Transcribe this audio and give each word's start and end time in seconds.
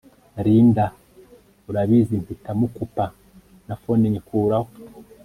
Linda 0.45 0.85
urabizimpita 1.69 2.49
mukupa 2.59 3.05
na 3.67 3.75
phone 3.81 4.03
nyikuraho 4.11 4.69